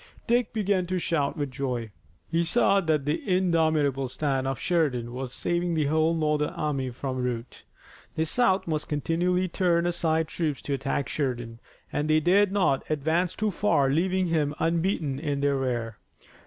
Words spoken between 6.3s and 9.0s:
army from rout. The South must